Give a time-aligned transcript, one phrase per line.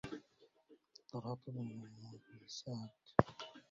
[1.09, 2.89] ضراط ابن ميمون فيه سعه